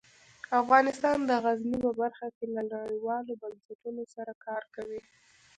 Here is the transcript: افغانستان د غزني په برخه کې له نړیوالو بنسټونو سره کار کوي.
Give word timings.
افغانستان 0.61 1.17
د 1.29 1.31
غزني 1.43 1.77
په 1.85 1.91
برخه 2.01 2.27
کې 2.35 2.45
له 2.55 2.61
نړیوالو 2.73 3.39
بنسټونو 3.41 4.03
سره 4.15 4.33
کار 4.45 4.63
کوي. 4.75 5.01